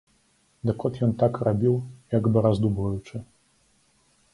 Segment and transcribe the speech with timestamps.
[0.69, 1.75] Дык от ён так рабіў,
[2.17, 3.15] як бы раздумваючы.